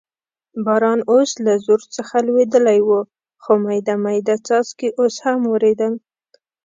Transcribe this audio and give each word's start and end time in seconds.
باران 0.65 0.99
اوس 1.11 1.29
له 1.45 1.53
زور 1.65 1.81
څخه 1.95 2.15
لوېدلی 2.27 2.79
و، 2.87 2.89
خو 3.43 3.51
مېده 3.63 3.95
مېده 4.03 4.35
څاڅکي 4.45 4.89
اوس 4.99 5.15
هم 5.25 5.39
ورېدل. 5.53 5.93